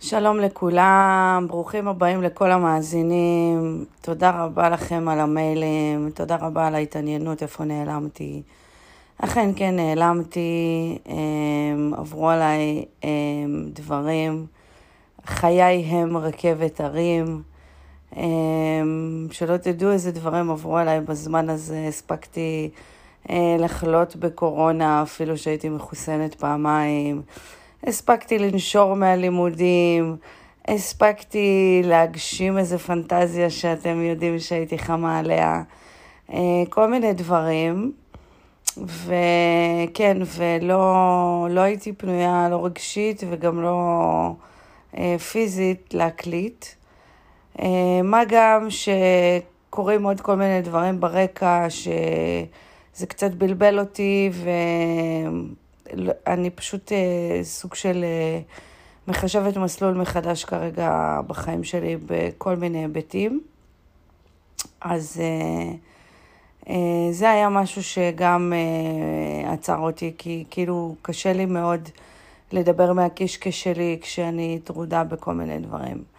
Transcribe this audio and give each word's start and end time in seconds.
שלום 0.00 0.40
לכולם, 0.40 1.46
ברוכים 1.48 1.88
הבאים 1.88 2.22
לכל 2.22 2.50
המאזינים. 2.50 3.84
תודה 4.00 4.30
רבה 4.30 4.68
לכם 4.68 5.08
על 5.08 5.20
המיילים, 5.20 6.10
תודה 6.14 6.36
רבה 6.36 6.66
על 6.66 6.74
ההתעניינות, 6.74 7.42
איפה 7.42 7.64
נעלמתי. 7.64 8.42
אכן 9.18 9.50
כן 9.56 9.76
נעלמתי, 9.76 10.98
אמ, 11.06 11.94
עברו 11.96 12.30
עליי 12.30 12.84
אמ, 13.04 13.08
דברים, 13.72 14.46
חיי 15.26 15.84
הם 15.84 16.16
רכבת 16.16 16.80
הרים. 16.80 17.53
אמ, 18.16 19.26
שלא 19.30 19.56
תדעו 19.56 19.92
איזה 19.92 20.12
דברים 20.12 20.50
עברו 20.50 20.76
עליי 20.76 21.00
בזמן 21.00 21.50
הזה, 21.50 21.86
הספקתי 21.88 22.70
אה, 23.30 23.56
לחלות 23.58 24.16
בקורונה, 24.16 25.02
אפילו 25.02 25.38
שהייתי 25.38 25.68
מחוסנת 25.68 26.34
פעמיים. 26.34 27.22
הספקתי 27.86 28.38
לנשור 28.38 28.94
מהלימודים, 28.96 30.16
הספקתי 30.68 31.80
להגשים 31.84 32.58
איזה 32.58 32.78
פנטזיה 32.78 33.50
שאתם 33.50 34.00
יודעים 34.02 34.38
שהייתי 34.38 34.78
חמה 34.78 35.18
עליה, 35.18 35.62
אה, 36.32 36.62
כל 36.70 36.90
מיני 36.90 37.12
דברים. 37.12 37.92
וכן, 38.76 40.16
ולא 40.36 41.46
לא 41.50 41.60
הייתי 41.60 41.92
פנויה, 41.92 42.48
לא 42.50 42.64
רגשית 42.64 43.22
וגם 43.30 43.62
לא 43.62 43.78
אה, 44.98 45.16
פיזית 45.18 45.94
להקליט. 45.94 46.64
אה, 47.60 48.02
מה 48.04 48.22
גם 48.28 48.66
שקורים 48.70 50.04
עוד 50.04 50.20
כל 50.20 50.36
מיני 50.36 50.62
דברים 50.62 51.00
ברקע, 51.00 51.66
שזה 51.70 53.06
קצת 53.08 53.30
בלבל 53.30 53.78
אותי, 53.78 54.30
ואני 56.26 56.50
פשוט 56.50 56.92
אה, 56.92 57.44
סוג 57.44 57.74
של 57.74 58.04
אה, 58.04 58.40
מחשבת 59.08 59.56
מסלול 59.56 59.94
מחדש 59.94 60.44
כרגע 60.44 61.20
בחיים 61.26 61.64
שלי 61.64 61.96
בכל 62.06 62.56
מיני 62.56 62.78
היבטים. 62.78 63.40
אז 64.80 65.20
זה 67.10 67.30
היה 67.30 67.48
משהו 67.48 67.82
שגם 67.82 68.52
עצר 69.46 69.76
אותי, 69.76 70.12
כי 70.18 70.44
כאילו 70.50 70.94
קשה 71.02 71.32
לי 71.32 71.46
מאוד 71.46 71.88
לדבר 72.52 72.92
מהקישקע 72.92 73.50
שלי 73.52 73.98
כשאני 74.00 74.58
טרודה 74.64 75.04
בכל 75.04 75.34
מיני 75.34 75.58
דברים. 75.58 76.13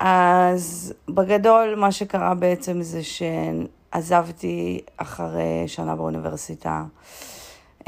אז 0.00 0.94
בגדול 1.08 1.74
מה 1.74 1.92
שקרה 1.92 2.34
בעצם 2.34 2.82
זה 2.82 3.00
שעזבתי 3.02 4.80
אחרי 4.96 5.64
שנה 5.66 5.96
באוניברסיטה. 5.96 6.84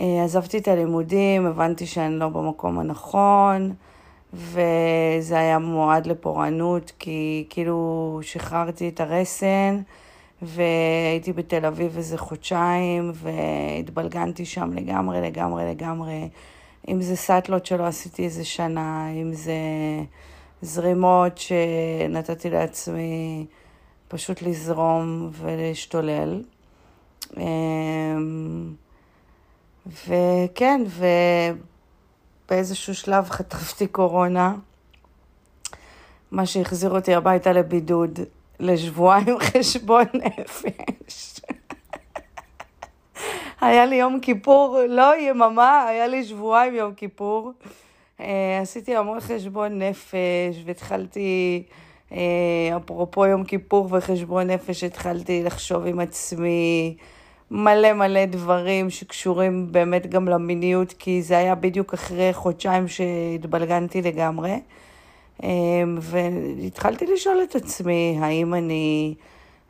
אה, 0.00 0.24
עזבתי 0.24 0.58
את 0.58 0.68
הלימודים, 0.68 1.46
הבנתי 1.46 1.86
שאני 1.86 2.18
לא 2.18 2.28
במקום 2.28 2.78
הנכון, 2.78 3.74
וזה 4.32 5.38
היה 5.38 5.58
מועד 5.58 6.06
לפורענות, 6.06 6.92
כי 6.98 7.46
כאילו 7.50 8.18
שחררתי 8.22 8.88
את 8.88 9.00
הרסן, 9.00 9.80
והייתי 10.42 11.32
בתל 11.32 11.66
אביב 11.66 11.96
איזה 11.96 12.18
חודשיים, 12.18 13.12
והתבלגנתי 13.14 14.44
שם 14.44 14.72
לגמרי, 14.72 15.20
לגמרי, 15.20 15.64
לגמרי. 15.70 16.28
אם 16.88 17.02
זה 17.02 17.16
סאטלות 17.16 17.66
שלא 17.66 17.86
עשיתי 17.86 18.24
איזה 18.24 18.44
שנה, 18.44 19.08
אם 19.10 19.32
זה... 19.32 19.52
זרימות 20.62 21.38
שנתתי 21.38 22.50
לעצמי 22.50 23.46
פשוט 24.08 24.42
לזרום 24.42 25.30
ולהשתולל. 25.32 26.42
אמ, 27.36 28.74
וכן, 29.86 30.80
ובאיזשהו 32.46 32.94
שלב 32.94 33.30
חטפתי 33.30 33.86
קורונה, 33.86 34.54
מה 36.30 36.47
שהחזיר 36.47 36.91
אותי 36.91 37.14
הביתה 37.14 37.52
לבידוד 37.52 38.18
לשבועיים 38.60 39.38
חשבון 39.48 40.04
נפש. 40.14 41.41
היה 43.60 43.86
לי 43.86 43.97
יום 43.97 44.20
כיפור, 44.20 44.78
לא 44.88 45.16
יממה, 45.16 45.84
היה 45.88 46.06
לי 46.06 46.24
שבועיים 46.24 46.74
יום 46.74 46.94
כיפור. 46.94 47.52
אה, 48.20 48.58
עשיתי 48.62 48.96
המון 48.96 49.20
חשבון 49.20 49.78
נפש, 49.78 50.62
והתחלתי, 50.64 51.62
אה, 52.12 52.76
אפרופו 52.76 53.26
יום 53.26 53.44
כיפור 53.44 53.88
וחשבון 53.90 54.46
נפש, 54.46 54.84
התחלתי 54.84 55.42
לחשוב 55.42 55.86
עם 55.86 56.00
עצמי 56.00 56.96
מלא 57.50 57.92
מלא 57.92 58.24
דברים 58.24 58.90
שקשורים 58.90 59.72
באמת 59.72 60.06
גם 60.06 60.28
למיניות, 60.28 60.92
כי 60.92 61.22
זה 61.22 61.38
היה 61.38 61.54
בדיוק 61.54 61.94
אחרי 61.94 62.32
חודשיים 62.32 62.88
שהתבלגנתי 62.88 64.02
לגמרי. 64.02 64.60
אה, 65.42 65.48
והתחלתי 66.00 67.06
לשאול 67.06 67.42
את 67.42 67.56
עצמי, 67.56 68.18
האם 68.20 68.54
אני, 68.54 69.14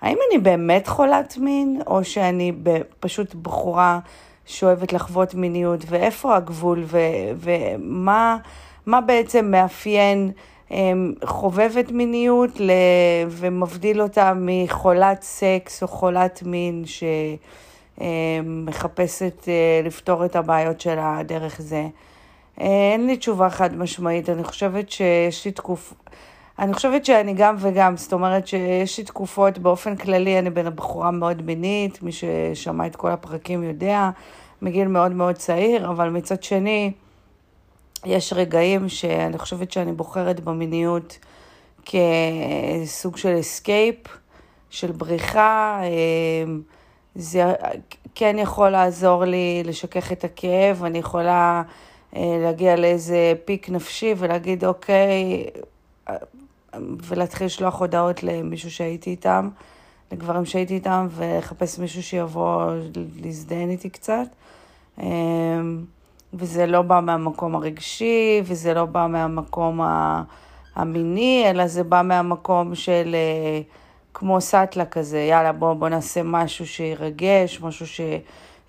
האם 0.01 0.19
אני 0.31 0.39
באמת 0.39 0.89
חולת 0.89 1.39
מין, 1.39 1.81
או 1.87 2.05
שאני 2.05 2.53
פשוט 3.01 3.35
בחורה 3.35 3.99
שאוהבת 4.49 4.93
לחוות 4.93 5.35
מיניות, 5.35 5.81
ואיפה 5.89 6.37
הגבול, 6.37 6.83
ו, 6.87 6.99
ומה 7.37 8.37
מה 8.87 9.01
בעצם 9.01 9.51
מאפיין 9.51 10.31
um, 10.69 10.73
חובבת 11.25 11.91
מיניות 11.91 12.61
ל, 12.61 12.71
ומבדיל 13.29 14.03
אותה 14.03 14.33
מחולת 14.37 15.23
סקס 15.23 15.83
או 15.83 15.89
חולת 15.89 16.43
מין 16.47 16.85
שמחפשת 17.97 19.41
um, 19.43 19.45
uh, 19.45 19.87
לפתור 19.87 20.25
את 20.25 20.37
הבעיות 20.37 20.81
שלה 20.81 21.21
דרך 21.27 21.61
זה. 21.61 21.87
Uh, 22.59 22.61
אין 22.93 23.07
לי 23.07 23.17
תשובה 23.17 23.51
חד 23.51 23.77
משמעית, 23.77 24.29
אני 24.29 24.45
חושבת 24.45 24.91
שיש 24.91 25.45
לי 25.45 25.53
תקופ... 25.53 25.93
אני 26.59 26.75
חושבת 26.75 27.05
שאני 27.05 27.35
גם 27.35 27.57
וגם, 27.59 27.97
זאת 27.97 28.13
אומרת 28.13 28.47
שיש 28.47 28.99
לי 28.99 29.05
תקופות, 29.05 29.59
באופן 29.59 29.97
כללי 29.97 30.39
אני 30.39 30.51
בין 30.51 30.77
בחורה 30.77 31.11
מאוד 31.11 31.43
מינית, 31.43 32.03
מי 32.03 32.11
ששמע 32.13 32.87
את 32.87 32.97
כל 32.97 33.11
הפרקים 33.11 33.63
יודע, 33.63 34.11
מגיל 34.63 34.89
מאוד 34.89 35.13
מאוד 35.13 35.35
צעיר, 35.35 35.91
אבל 35.91 36.11
מצד 36.11 36.43
שני, 36.43 36.93
יש 38.05 38.33
רגעים 38.33 38.89
שאני 38.89 39.39
חושבת 39.39 39.73
שאני 39.73 39.93
בוחרת 39.93 40.41
במיניות 40.41 41.19
כסוג 41.85 43.17
של 43.17 43.41
אסקייפ, 43.41 43.97
של 44.71 44.93
בריחה. 44.93 45.81
אמ, 45.85 46.61
זה 47.15 47.45
כן 48.15 48.37
יכול 48.39 48.69
לעזור 48.69 49.25
לי 49.25 49.63
לשכך 49.65 50.13
את 50.13 50.25
הכאב, 50.25 50.85
אני 50.85 50.99
יכולה 50.99 51.63
אה, 52.17 52.39
להגיע 52.43 52.77
לאיזה 52.77 53.33
פיק 53.45 53.71
נפשי 53.71 54.15
ולהגיד, 54.19 54.65
אוקיי, 54.65 55.47
ולהתחיל 56.77 57.47
לשלוח 57.47 57.81
הודעות 57.81 58.23
למישהו 58.23 58.71
שהייתי 58.71 59.11
איתם, 59.11 59.49
לגברים 60.13 60.45
שהייתי 60.45 60.75
איתם, 60.75 61.09
ולחפש 61.11 61.79
מישהו 61.79 62.03
שיבוא 62.03 62.73
להזדהן 63.23 63.71
איתי 63.71 63.91
קצת. 63.91 64.27
אמ, 65.03 65.85
וזה 66.35 66.67
לא 66.67 66.83
בא 66.83 67.01
מהמקום 67.01 67.55
הרגשי, 67.55 68.41
וזה 68.45 68.75
לא 68.75 68.85
בא 68.85 69.07
מהמקום 69.07 69.81
המיני, 70.75 71.45
אלא 71.51 71.67
זה 71.67 71.85
בא 71.85 72.03
מהמקום 72.05 72.75
של 72.75 73.15
אה, 73.15 73.61
כמו 74.15 74.41
סאטלה 74.41 74.85
כזה, 74.85 75.19
יאללה 75.19 75.53
בוא, 75.53 75.75
בוא 75.75 75.89
נעשה 75.89 76.23
משהו 76.23 76.67
שירגש, 76.67 77.61
משהו 77.61 77.87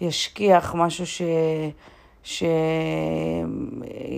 שישכיח, 0.02 0.76
משהו 0.76 1.06
ש... 1.08 1.22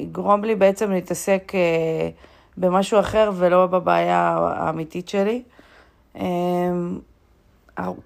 שיגרום 0.06 0.44
לי 0.44 0.56
בעצם 0.56 0.92
להתעסק 0.92 1.52
אה, 1.56 2.10
במשהו 2.58 3.00
אחר 3.00 3.32
ולא 3.36 3.68
בבעיה 3.68 4.38
האמיתית 4.56 5.10
שלי. 5.10 5.44
אמ, 6.16 7.00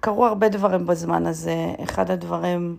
קרו 0.00 0.26
הרבה 0.26 0.48
דברים 0.48 0.86
בזמן 0.86 1.26
הזה. 1.26 1.74
אחד 1.84 2.10
הדברים... 2.10 2.76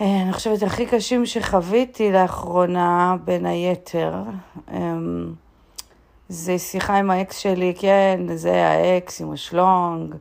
אה, 0.00 0.22
אני 0.22 0.32
חושבת 0.32 0.62
הכי 0.62 0.86
קשים 0.86 1.26
שחוויתי 1.26 2.12
לאחרונה, 2.12 3.16
בין 3.24 3.46
היתר, 3.46 4.14
אמ, 4.72 5.32
זה 6.28 6.58
שיחה 6.58 6.96
עם 6.96 7.10
האקס 7.10 7.36
שלי, 7.38 7.74
כן, 7.78 8.20
זה 8.34 8.68
האקס 8.68 9.20
עם 9.20 9.32
השלונג, 9.32 10.14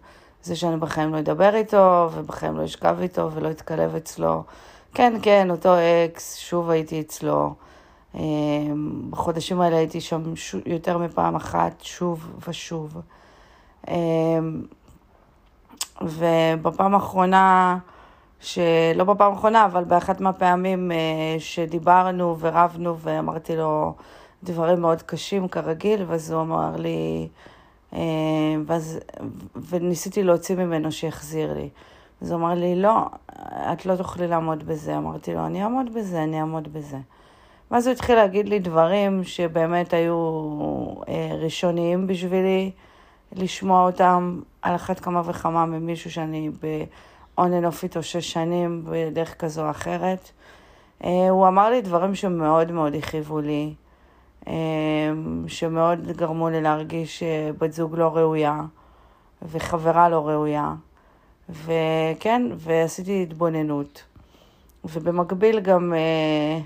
זה 0.44 0.56
שאני 0.56 0.78
בחיים 0.78 1.14
לא 1.14 1.20
אדבר 1.20 1.56
איתו, 1.56 2.10
ובחיים 2.14 2.58
לא 2.58 2.66
אשכב 2.66 2.98
איתו 3.02 3.32
ולא 3.32 3.52
אתקלב 3.52 3.96
אצלו. 3.96 4.44
כן, 4.94 5.14
כן, 5.22 5.52
אותו 5.52 5.76
אקס, 6.06 6.36
שוב 6.36 6.70
הייתי 6.70 7.02
אצלו. 7.02 7.54
אמ, 8.16 9.02
בחודשים 9.10 9.62
האלה 9.62 9.78
הייתי 9.78 10.02
שם 10.02 10.24
יותר 10.66 10.98
מפעם 10.98 11.36
אחת, 11.36 11.82
שוב 11.82 12.28
ושוב. 12.48 13.02
אמ, 13.88 14.62
ובפעם 16.02 16.96
האחרונה... 16.96 17.78
שלא 18.42 19.04
בפעם 19.04 19.32
האחרונה, 19.32 19.66
אבל 19.66 19.84
באחת 19.84 20.22
מהפעמים 20.22 20.92
אה, 20.92 20.98
שדיברנו 21.40 22.40
ורבנו 22.40 22.98
ואמרתי 23.00 23.56
לו 23.56 23.94
דברים 24.44 24.82
מאוד 24.82 25.02
קשים 25.02 25.48
כרגיל, 25.48 26.04
ואז 26.08 26.32
הוא 26.32 26.42
אמר 26.42 26.76
לי, 26.76 27.28
ואז, 28.66 29.00
וניסיתי 29.70 30.24
להוציא 30.24 30.56
ממנו 30.56 30.92
שיחזיר 30.92 31.54
לי. 31.54 31.70
אז 32.22 32.32
הוא 32.32 32.40
אמר 32.40 32.54
לי, 32.54 32.76
לא, 32.76 33.06
את 33.74 33.86
לא 33.86 33.96
תוכלי 33.96 34.28
לעמוד 34.28 34.64
בזה. 34.64 34.98
אמרתי 34.98 35.34
לו, 35.34 35.46
אני 35.46 35.64
אעמוד 35.64 35.94
בזה, 35.94 36.24
אני 36.24 36.40
אעמוד 36.40 36.74
בזה. 36.74 36.98
ואז 37.72 37.88
הוא 37.88 37.92
התחיל 37.92 38.16
להגיד 38.16 38.50
לי 38.50 38.60
דברים 38.60 39.24
שבאמת 39.24 39.94
היו 39.94 40.16
אה, 41.08 41.32
ראשוניים 41.42 42.08
בשבילי 42.08 42.72
לשמוע 43.32 43.86
אותם 43.86 44.40
על 44.62 44.76
אחת 44.76 45.00
כמה 45.00 45.22
וכמה 45.26 45.66
ממישהו 45.66 46.12
שאני 46.12 46.50
ב-on 46.50 47.42
and 47.42 47.74
off 47.74 47.84
איתו 47.84 48.04
שש 48.04 48.32
שנים 48.32 48.84
בדרך 48.86 49.36
כזו 49.40 49.66
או 49.66 49.70
אחרת. 49.70 50.32
אה, 51.04 51.30
הוא 51.30 51.48
אמר 51.48 51.70
לי 51.70 51.82
דברים 51.82 52.16
שמאוד 52.16 52.72
מאוד 52.72 52.96
הכאיבו 52.96 53.42
לי, 53.42 53.74
אה, 54.48 54.54
שמאוד 55.48 56.12
גרמו 56.12 56.50
לי 56.50 56.62
להרגיש 56.62 57.24
בת 57.58 57.74
זוג 57.74 57.96
לא 57.96 58.18
ראויה 58.18 58.62
וחברה 59.42 60.10
לא 60.10 60.28
ראויה. 60.28 60.74
וכן, 61.50 62.42
ועשיתי 62.56 63.24
התבוננות. 63.24 64.04
ובמקביל 64.86 65.60
גם 65.60 65.94
אה, 65.94 65.98
אה, 66.00 66.60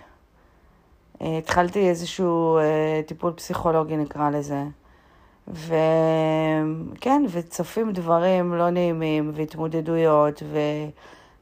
התחלתי 1.24 1.90
איזשהו 1.90 2.58
אה, 2.58 3.02
טיפול 3.06 3.34
פסיכולוגי 3.34 3.98
נקרא 3.98 4.30
לזה. 4.30 4.64
וכן, 5.48 7.24
וצפים 7.30 7.92
דברים 7.92 8.54
לא 8.54 8.70
נעימים 8.70 9.31
והתמודדויות 9.34 10.44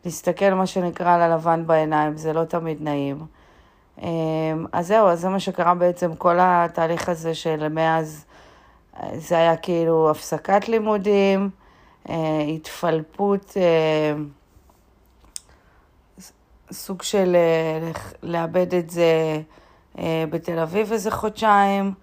ולהסתכל 0.06 0.50
מה 0.50 0.66
שנקרא 0.66 1.16
על 1.16 1.22
הלבן 1.22 1.68
בעיניים, 1.68 2.18
זה 2.18 2.34
לא 2.34 2.44
תמיד 2.44 2.78
נעים. 2.82 3.26
אה, 4.02 4.08
אז 4.72 4.88
זהו, 4.88 5.08
אז 5.08 5.22
זה 5.22 5.30
מה 5.30 5.40
שקרה 5.40 5.74
בעצם 5.74 6.16
כל 6.16 6.36
התהליך 6.40 7.10
הזה 7.10 7.36
של 7.36 7.68
מאז, 7.68 8.26
אה, 8.98 9.10
זה 9.14 9.38
היה 9.38 9.58
כאילו 9.58 10.10
הפסקת 10.12 10.70
לימודים, 10.70 11.50
אה, 12.10 12.42
התפלפות, 12.42 13.54
אה, 13.58 14.14
סוג 16.72 17.02
של 17.02 17.36
אה, 17.36 17.92
לאבד 18.24 18.74
את 18.74 18.90
זה 18.90 19.42
בתל 20.00 20.60
אביב 20.60 20.92
איזה 20.92 21.12
חודשיים, 21.12 21.94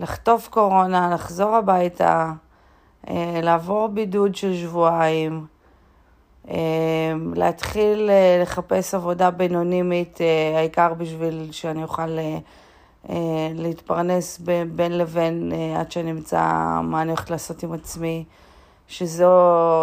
לחטוף 0.00 0.48
קורונה, 0.48 1.10
לחזור 1.14 1.54
הביתה, 1.56 2.32
לעבור 3.42 3.88
בידוד 3.88 4.34
של 4.34 4.54
שבועיים, 4.56 5.46
להתחיל 7.34 8.10
לחפש 8.42 8.94
עבודה 8.94 9.30
בינונימית, 9.30 10.18
העיקר 10.56 10.94
בשביל 10.94 11.48
שאני 11.52 11.82
אוכל 11.82 12.18
להתפרנס 13.54 14.40
בין 14.72 14.98
לבין 14.98 15.52
עד 15.78 15.92
שנמצא 15.92 16.42
מה 16.82 17.02
אני 17.02 17.10
הולכת 17.10 17.30
לעשות 17.30 17.62
עם 17.62 17.72
עצמי. 17.72 18.24
שזו 18.88 19.32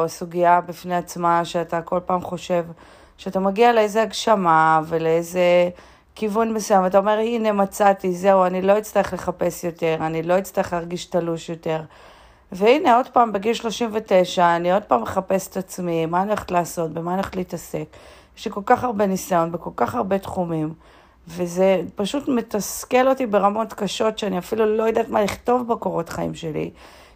סוגיה 0.07 0.61
בפני 0.61 0.95
עצמה, 0.95 1.45
שאתה 1.45 1.81
כל 1.81 1.99
פעם 2.05 2.21
חושב 2.21 2.65
שאתה 3.17 3.39
מגיע 3.39 3.73
לאיזה 3.73 4.01
הגשמה 4.01 4.81
ולאיזה 4.85 5.69
כיוון 6.15 6.53
מסוים, 6.53 6.83
ואתה 6.83 6.97
אומר, 6.97 7.17
הנה 7.17 7.51
מצאתי, 7.51 8.11
זהו, 8.13 8.45
אני 8.45 8.61
לא 8.61 8.77
אצטרך 8.77 9.13
לחפש 9.13 9.63
יותר, 9.63 9.97
אני 9.99 10.23
לא 10.23 10.37
אצטרך 10.39 10.73
להרגיש 10.73 11.05
תלוש 11.05 11.49
יותר. 11.49 11.81
והנה, 12.51 12.97
עוד 12.97 13.07
פעם, 13.07 13.31
בגיל 13.31 13.53
39, 13.53 14.55
אני 14.55 14.73
עוד 14.73 14.83
פעם 14.83 15.01
מחפש 15.01 15.47
את 15.47 15.57
עצמי, 15.57 16.05
מה 16.05 16.21
אני 16.21 16.27
הולכת 16.29 16.51
לעשות, 16.51 16.91
במה 16.91 17.11
אני 17.11 17.19
הולכת 17.19 17.35
להתעסק. 17.35 17.85
יש 18.37 18.45
לי 18.45 18.51
כל 18.51 18.61
כך 18.65 18.83
הרבה 18.83 19.05
ניסיון 19.05 19.51
בכל 19.51 19.69
כך 19.75 19.95
הרבה 19.95 20.19
תחומים, 20.19 20.73
וזה 21.27 21.81
פשוט 21.95 22.27
מתסכל 22.27 23.07
אותי 23.07 23.25
ברמות 23.25 23.73
קשות, 23.73 24.19
שאני 24.19 24.37
אפילו 24.37 24.77
לא 24.77 24.83
יודעת 24.83 25.09
מה 25.09 25.21
לכתוב 25.21 25.67
בקורות 25.67 26.09
חיים 26.09 26.33
שלי. 26.35 26.71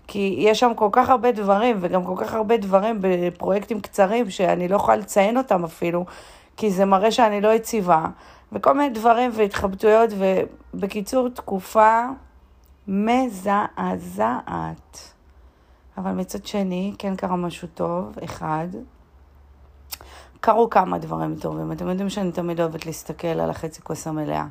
כי 0.07 0.35
יש 0.37 0.59
שם 0.59 0.71
כל 0.75 0.89
כך 0.91 1.09
הרבה 1.09 1.31
דברים, 1.31 1.77
וגם 1.81 2.03
כל 2.03 2.13
כך 2.17 2.33
הרבה 2.33 2.57
דברים 2.57 2.97
בפרויקטים 3.01 3.81
קצרים, 3.81 4.29
שאני 4.29 4.67
לא 4.67 4.75
יכולה 4.75 4.97
לציין 4.97 5.37
אותם 5.37 5.63
אפילו, 5.63 6.05
כי 6.57 6.71
זה 6.71 6.85
מראה 6.85 7.11
שאני 7.11 7.41
לא 7.41 7.53
יציבה, 7.53 8.05
וכל 8.51 8.73
מיני 8.73 8.89
דברים 8.89 9.31
והתחבטויות, 9.33 10.09
ובקיצור, 10.73 11.29
תקופה 11.29 12.05
מזעזעת. 12.87 14.35
אבל 15.97 16.11
מצד 16.11 16.45
שני, 16.45 16.93
כן 16.97 17.15
קרה 17.15 17.35
משהו 17.35 17.67
טוב, 17.73 18.15
אחד. 18.23 18.67
קרו 20.39 20.69
כמה 20.69 20.97
דברים 20.97 21.35
טובים. 21.35 21.71
אתם 21.71 21.87
יודעים 21.87 22.09
שאני 22.09 22.31
תמיד 22.31 22.59
אוהבת 22.59 22.85
להסתכל 22.85 23.27
על 23.27 23.49
החצי 23.49 23.81
כוס 23.81 24.07
המלאה. 24.07 24.45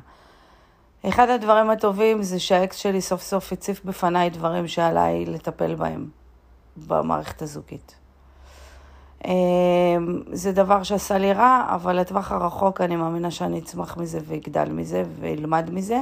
אחד 1.09 1.29
הדברים 1.29 1.69
הטובים 1.69 2.23
זה 2.23 2.39
שהאקס 2.39 2.75
שלי 2.75 3.01
סוף 3.01 3.21
סוף 3.21 3.51
הציף 3.51 3.85
בפניי 3.85 4.29
דברים 4.29 4.67
שעליי 4.67 5.25
לטפל 5.25 5.75
בהם 5.75 6.09
במערכת 6.87 7.41
הזוגית. 7.41 7.95
אמ, 9.25 10.21
זה 10.31 10.51
דבר 10.51 10.83
שעשה 10.83 11.17
לי 11.17 11.33
רע, 11.33 11.65
אבל 11.75 11.99
לטווח 11.99 12.31
הרחוק 12.31 12.81
אני 12.81 12.95
מאמינה 12.95 13.31
שאני 13.31 13.59
אצמח 13.59 13.97
מזה 13.97 14.19
ואגדל 14.25 14.69
מזה 14.71 15.03
ואלמד 15.19 15.69
מזה 15.73 16.01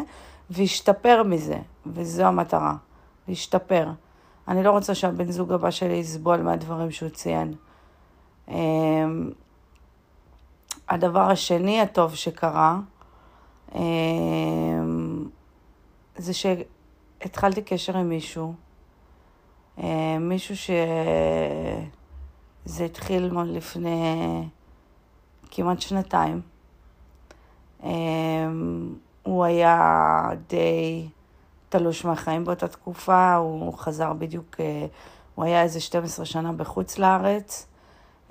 ואשתפר 0.49 1.23
מזה, 1.23 1.57
וזו 1.85 2.23
המטרה, 2.23 2.75
להשתפר. 3.27 3.87
אני 4.47 4.63
לא 4.63 4.71
רוצה 4.71 4.95
שהבן 4.95 5.31
זוג 5.31 5.51
הבא 5.51 5.71
שלי 5.71 5.93
יסבול 5.93 6.41
מהדברים 6.41 6.91
שהוא 6.91 7.09
ציין. 7.09 7.53
אמ, 8.47 9.29
הדבר 10.89 11.31
השני 11.31 11.81
הטוב 11.81 12.15
שקרה, 12.15 12.79
אמ, 13.75 15.25
זה 16.17 16.33
שהתחלתי 16.33 17.61
קשר 17.61 17.97
עם 17.97 18.09
מישהו, 18.09 18.53
מישהו 20.19 20.55
שזה 22.65 22.85
התחיל 22.85 23.31
לפני 23.45 24.43
כמעט 25.51 25.81
שנתיים. 25.81 26.41
אמ, 27.83 28.95
הוא 29.23 29.43
היה 29.43 30.29
די 30.49 31.07
תלוש 31.69 32.05
מהחיים 32.05 32.45
באותה 32.45 32.67
תקופה, 32.67 33.35
הוא 33.35 33.73
חזר 33.73 34.13
בדיוק, 34.13 34.55
אה, 34.59 34.85
הוא 35.35 35.45
היה 35.45 35.61
איזה 35.61 35.79
12 35.79 36.25
שנה 36.25 36.51
בחוץ 36.51 36.97
לארץ, 36.97 37.67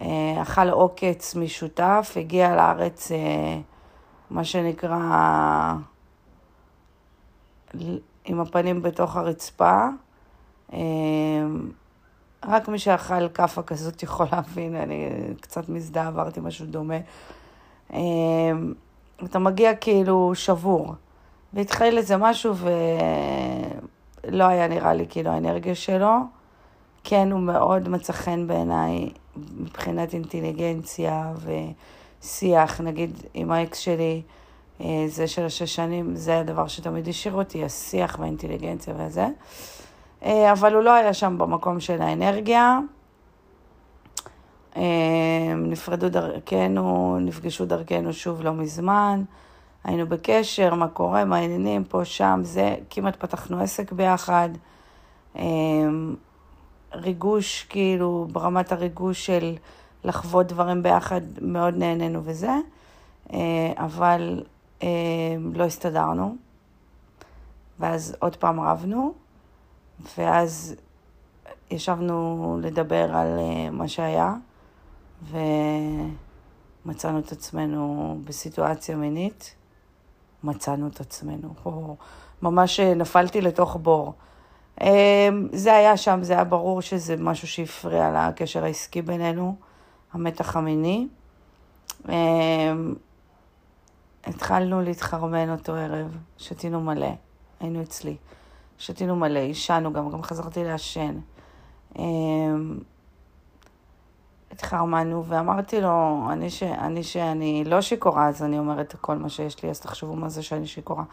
אה, 0.01 0.43
אכל 0.43 0.69
עוקץ 0.71 1.35
משותף, 1.35 2.15
הגיע 2.17 2.57
לארץ 2.57 3.13
אה, 3.13 3.61
מה 4.31 4.45
שנקרא, 4.45 4.99
עם 8.25 8.41
הפנים 8.41 8.83
בתוך 8.83 9.17
הרצפה. 9.17 9.89
רק 12.49 12.69
מי 12.69 12.79
שאכל 12.79 13.29
כאפה 13.29 13.63
כזאת 13.63 14.03
יכול 14.03 14.27
להבין, 14.33 14.77
אני 14.77 15.09
קצת 15.41 15.69
מזדהה, 15.69 16.09
עברתי 16.09 16.41
משהו 16.41 16.67
דומה. 16.67 16.99
אמ, 17.93 18.75
אתה 19.25 19.39
מגיע 19.39 19.75
כאילו 19.75 20.35
שבור, 20.35 20.95
והתחיל 21.53 21.99
איזה 21.99 22.17
משהו 22.17 22.55
ולא 24.25 24.45
היה 24.45 24.69
נראה 24.69 24.95
לי 24.95 25.07
כאילו 25.09 25.31
האנרגיה 25.31 25.75
שלו. 25.75 26.15
כן, 27.05 27.33
הוא 27.33 27.41
מאוד 27.41 27.89
מצא 27.89 28.13
חן 28.13 28.47
בעיניי 28.47 29.11
מבחינת 29.37 30.15
אינטליגנציה 30.15 31.33
ו... 31.37 31.51
שיח, 32.23 32.81
נגיד 32.81 33.11
עם 33.35 33.53
האקס 33.53 33.79
שלי, 33.79 34.23
אה, 34.81 35.05
זה 35.07 35.27
של 35.27 35.45
השש 35.45 35.75
שנים, 35.75 36.17
זה 36.17 36.39
הדבר 36.39 36.67
שתמיד 36.67 37.09
השאיר 37.09 37.35
אותי, 37.35 37.65
השיח 37.65 38.17
והאינטליגנציה 38.19 38.95
וזה. 38.99 39.27
אה, 40.25 40.53
אבל 40.53 40.75
הוא 40.75 40.83
לא 40.83 40.95
היה 40.95 41.15
שם 41.15 41.39
במקום 41.39 41.81
של 41.81 42.03
האנרגיה. 42.03 42.79
אה, 44.77 44.83
נפרדו 45.57 46.09
דרכנו, 46.09 47.19
נפגשו 47.21 47.67
דרכנו 47.67 48.13
שוב 48.13 48.43
לא 48.43 48.53
מזמן. 48.53 49.23
היינו 49.85 50.07
בקשר, 50.07 50.75
מה 50.75 50.89
קורה, 50.89 51.25
מה 51.25 51.37
העניינים, 51.37 51.85
פה, 51.85 52.05
שם, 52.05 52.41
זה, 52.43 52.77
כמעט 52.91 53.17
פתחנו 53.17 53.61
עסק 53.61 53.93
ביחד. 53.93 54.49
ריגוש, 56.95 57.67
כאילו, 57.69 58.27
ברמת 58.33 58.73
הריגוש 58.73 59.27
של 59.27 59.57
לחוות 60.05 60.47
דברים 60.47 60.83
ביחד, 60.83 61.21
מאוד 61.41 61.75
נהנינו 61.77 62.21
וזה, 62.25 62.53
אה, 63.33 63.73
אבל 63.77 64.43
אה, 64.83 64.89
לא 65.55 65.65
הסתדרנו, 65.65 66.37
ואז 67.79 68.17
עוד 68.19 68.37
פעם 68.37 68.61
רבנו, 68.61 69.13
ואז 70.19 70.75
ישבנו 71.71 72.59
לדבר 72.63 73.17
על 73.17 73.39
אה, 73.39 73.71
מה 73.71 73.89
שהיה, 73.89 74.35
ומצאנו 76.85 77.19
את 77.19 77.33
עצמנו 77.33 78.19
בסיטואציה 78.25 78.97
מינית. 78.97 79.55
מצאנו 80.45 80.89
את 80.89 81.01
עצמנו, 81.01 81.55
או 81.65 81.97
ממש 82.43 82.81
נפלתי 82.81 83.41
לתוך 83.41 83.77
בור. 83.77 84.13
זה 85.53 85.75
היה 85.75 85.97
שם, 85.97 86.19
זה 86.23 86.33
היה 86.33 86.45
ברור 86.45 86.83
שזה 86.83 87.17
משהו 87.19 87.49
שהפריע 87.49 88.29
לקשר 88.29 88.65
העסקי 88.65 89.03
בינינו. 89.03 89.57
המתח 90.13 90.57
המיני. 90.57 91.09
התחלנו 94.25 94.83
להתחרמן 94.83 95.51
אותו 95.51 95.75
ערב, 95.75 96.17
שתינו 96.39 96.81
מלא, 96.81 97.11
היינו 97.61 97.83
אצלי. 97.83 98.17
שתינו 98.83 99.17
מלא, 99.17 99.39
עישנו 99.39 99.93
גם, 99.93 100.11
גם 100.11 100.23
חזרתי 100.23 100.65
לעשן. 100.65 101.19
אמ, 101.99 102.79
התחרמנו, 104.53 105.25
ואמרתי 105.27 105.81
לו, 105.81 106.27
אני, 106.33 106.51
ש, 106.51 106.63
אני 106.63 107.03
שאני 107.03 107.65
לא 107.67 107.81
שיכורה, 107.81 108.29
אז 108.29 108.43
אני 108.43 108.59
אומרת 108.59 108.95
כל 109.01 109.17
מה 109.17 109.29
שיש 109.29 109.63
לי, 109.63 109.71
אז 109.71 109.81
תחשבו 109.81 110.17
מה 110.17 110.29
זה 110.29 110.43
שאני 110.43 110.67
שיכורה. 110.67 111.05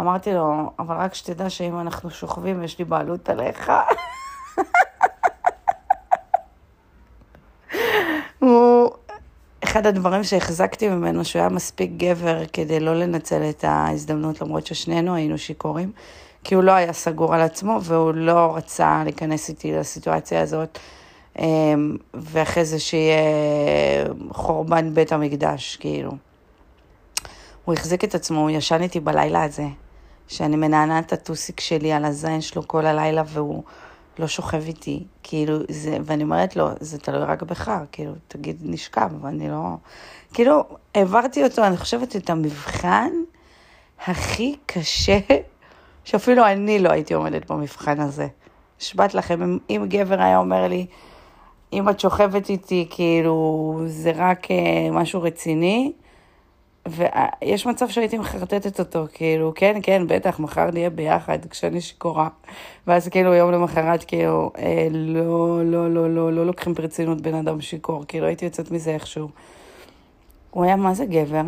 אמרתי 0.00 0.34
לו, 0.34 0.70
אבל 0.78 0.96
רק 0.96 1.14
שתדע 1.14 1.50
שאם 1.50 1.80
אנחנו 1.80 2.10
שוכבים, 2.10 2.62
יש 2.62 2.78
לי 2.78 2.84
בעלות 2.84 3.28
עליך. 3.28 3.72
הוא 8.38 8.90
אחד 9.64 9.86
הדברים 9.86 10.24
שהחזקתי 10.24 10.88
ממנו, 10.88 11.24
שהוא 11.24 11.40
היה 11.40 11.48
מספיק 11.48 11.90
גבר 11.96 12.46
כדי 12.52 12.80
לא 12.80 12.94
לנצל 12.94 13.42
את 13.50 13.64
ההזדמנות, 13.64 14.40
למרות 14.40 14.66
ששנינו 14.66 15.14
היינו 15.14 15.38
שיכורים, 15.38 15.92
כי 16.44 16.54
הוא 16.54 16.62
לא 16.62 16.72
היה 16.72 16.92
סגור 16.92 17.34
על 17.34 17.40
עצמו 17.40 17.78
והוא 17.82 18.12
לא 18.14 18.56
רצה 18.56 19.00
להיכנס 19.04 19.48
איתי 19.48 19.72
לסיטואציה 19.72 20.40
הזאת. 20.40 20.78
אמ, 21.38 21.96
ואחרי 22.14 22.64
זה 22.64 22.78
שיהיה 22.78 23.18
חורבן 24.30 24.94
בית 24.94 25.12
המקדש, 25.12 25.76
כאילו. 25.76 26.10
הוא 27.64 27.74
החזיק 27.74 28.04
את 28.04 28.14
עצמו, 28.14 28.40
הוא 28.40 28.50
ישן 28.50 28.82
איתי 28.82 29.00
בלילה 29.00 29.42
הזה, 29.42 29.66
שאני 30.28 30.56
מנענעת 30.56 31.06
את 31.06 31.12
הטוסיק 31.12 31.60
שלי 31.60 31.92
על 31.92 32.04
הזין 32.04 32.40
שלו 32.40 32.68
כל 32.68 32.86
הלילה 32.86 33.22
והוא 33.26 33.62
לא 34.18 34.26
שוכב 34.26 34.62
איתי, 34.66 35.04
כאילו, 35.22 35.58
זה, 35.68 35.98
ואני 36.04 36.22
אומרת 36.22 36.56
לו, 36.56 36.68
זה 36.80 36.98
תלוי 36.98 37.24
רק 37.24 37.42
בך, 37.42 37.72
כאילו, 37.92 38.12
תגיד 38.28 38.56
נשכב, 38.62 39.10
ואני 39.20 39.48
לא... 39.48 39.68
כאילו, 40.34 40.64
העברתי 40.94 41.44
אותו, 41.44 41.66
אני 41.66 41.76
חושבת, 41.76 42.16
את 42.16 42.30
המבחן 42.30 43.10
הכי 44.06 44.56
קשה, 44.66 45.18
שאפילו 46.04 46.46
אני 46.46 46.78
לא 46.78 46.90
הייתי 46.90 47.14
עומדת 47.14 47.50
במבחן 47.50 48.00
הזה. 48.00 48.26
נשבעת 48.80 49.14
לכם, 49.14 49.42
אם, 49.42 49.58
אם 49.70 49.86
גבר 49.88 50.20
היה 50.20 50.38
אומר 50.38 50.68
לי, 50.68 50.86
אם 51.72 51.88
את 51.88 52.00
שוכבת 52.00 52.50
איתי, 52.50 52.86
כאילו, 52.90 53.80
זה 53.86 54.12
רק 54.16 54.50
אה, 54.50 54.90
משהו 54.92 55.22
רציני, 55.22 55.92
ויש 56.88 57.66
מצב 57.66 57.88
שהייתי 57.88 58.18
מחרטטת 58.18 58.80
אותו, 58.80 59.04
כאילו, 59.12 59.52
כן, 59.54 59.80
כן, 59.82 60.02
בטח, 60.08 60.40
מחר 60.40 60.70
נהיה 60.70 60.90
ביחד 60.90 61.38
כשאני 61.50 61.80
שיכורה. 61.80 62.28
ואז 62.86 63.08
כאילו 63.08 63.34
יום 63.34 63.52
למחרת, 63.52 64.04
כאילו, 64.04 64.50
אה, 64.58 64.88
לא, 64.90 65.64
לא, 65.64 65.90
לא, 65.90 66.14
לא, 66.14 66.32
לא 66.32 66.46
לוקחים 66.46 66.74
ברצינות 66.74 67.20
בן 67.20 67.34
אדם 67.34 67.60
שיכור, 67.60 68.04
כאילו, 68.08 68.26
הייתי 68.26 68.44
יוצאת 68.44 68.70
מזה 68.70 68.90
איכשהו. 68.90 69.28
הוא 70.50 70.64
היה 70.64 70.76
מה 70.76 70.94
זה 70.94 71.06
גבר, 71.06 71.42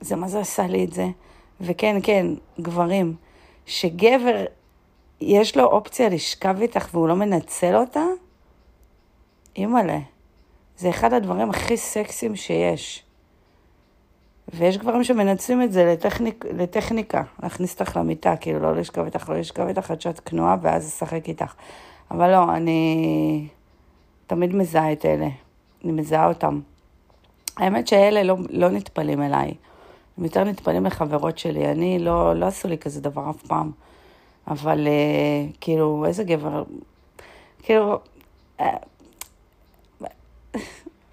זה 0.00 0.16
מה 0.16 0.28
זה 0.28 0.40
עשה 0.40 0.66
לי 0.66 0.84
את 0.84 0.92
זה. 0.92 1.06
וכן, 1.60 1.96
כן, 2.02 2.26
גברים, 2.60 3.14
שגבר, 3.70 4.44
יש 5.20 5.56
לו 5.56 5.64
אופציה 5.64 6.08
לשכב 6.08 6.60
איתך 6.60 6.88
והוא 6.92 7.08
לא 7.08 7.16
מנצל 7.16 7.76
אותה, 7.76 8.04
אימא'לה, 9.56 9.98
זה 10.76 10.90
אחד 10.90 11.12
הדברים 11.12 11.50
הכי 11.50 11.76
סקסיים 11.76 12.36
שיש. 12.36 13.02
ויש 14.54 14.78
גברים 14.78 15.04
שמנצלים 15.04 15.62
את 15.62 15.72
זה 15.72 15.84
לטכניק, 15.84 16.44
לטכניקה, 16.56 17.22
להכניס 17.42 17.80
אותך 17.80 17.96
למיטה, 17.96 18.36
כאילו 18.36 18.60
לא 18.60 18.76
לשכב 18.76 19.04
איתך, 19.04 19.28
לא 19.28 19.36
לשכב 19.36 19.66
איתך 19.66 19.90
עד 19.90 20.00
שאת 20.00 20.20
כנועה 20.20 20.56
ואז 20.62 20.86
לשחק 20.86 21.28
איתך. 21.28 21.54
אבל 22.10 22.30
לא, 22.30 22.56
אני 22.56 23.48
תמיד 24.26 24.54
מזהה 24.54 24.92
את 24.92 25.06
אלה, 25.06 25.28
אני 25.84 25.92
מזהה 25.92 26.28
אותם. 26.28 26.60
האמת 27.56 27.88
שאלה 27.88 28.22
לא, 28.22 28.36
לא 28.50 28.68
נטפלים 28.68 29.22
אליי, 29.22 29.54
הם 30.20 30.24
יותר 30.24 30.44
נטפלים 30.44 30.86
לחברות 30.86 31.38
שלי, 31.38 31.70
אני 31.70 31.98
לא, 31.98 32.36
לא 32.36 32.46
עשו 32.46 32.68
לי 32.68 32.78
כזה 32.78 33.00
דבר 33.00 33.30
אף 33.30 33.42
פעם. 33.42 33.70
אבל 34.48 34.86
uh, 34.86 35.56
כאילו, 35.60 36.04
איזה 36.06 36.24
גבר, 36.24 36.64
כאילו, 37.62 37.98
uh, 38.58 38.62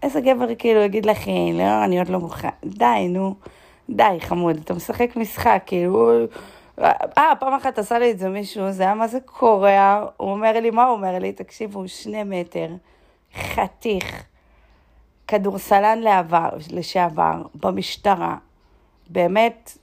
איזה 0.03 0.21
גבר 0.21 0.55
כאילו 0.57 0.79
יגיד 0.79 1.05
לך, 1.05 1.27
לא, 1.53 1.83
אני 1.85 1.99
עוד 1.99 2.09
לא 2.09 2.19
מוכן, 2.19 2.49
די, 2.65 3.07
נו, 3.09 3.35
די, 3.89 4.17
חמוד, 4.19 4.57
אתה 4.63 4.73
משחק 4.73 5.15
משחק, 5.15 5.63
כאילו, 5.65 6.11
אה, 6.79 7.35
פעם 7.39 7.53
אחת 7.53 7.79
עשה 7.79 7.99
לי 7.99 8.11
את 8.11 8.19
זה 8.19 8.29
מישהו, 8.29 8.71
זה 8.71 8.83
היה 8.83 8.93
מה 8.93 9.07
זה 9.07 9.19
קורע, 9.25 10.05
הוא 10.17 10.31
אומר 10.31 10.59
לי, 10.59 10.69
מה 10.69 10.85
הוא 10.85 10.93
אומר 10.93 11.19
לי? 11.19 11.31
תקשיבו, 11.31 11.87
שני 11.87 12.23
מטר, 12.23 12.67
חתיך, 13.35 14.23
כדורסלן 15.27 15.99
לעבר, 15.99 16.49
לשעבר, 16.71 17.41
במשטרה, 17.55 18.35
באמת, 19.09 19.77